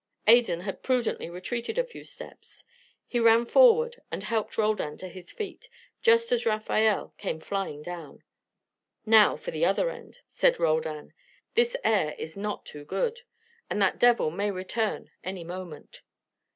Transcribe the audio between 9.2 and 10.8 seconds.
for the other end," said